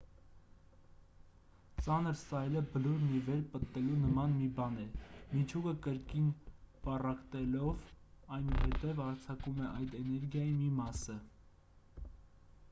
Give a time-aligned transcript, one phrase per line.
[1.87, 4.87] ծանր սայլը բլուրն ի վեր պտտելու նման մի բան է
[5.35, 6.31] միջուկը կրկին
[6.89, 7.85] պառակտելով
[8.41, 11.19] այնուհետև արձակում է այդ էներգիայի մի մասը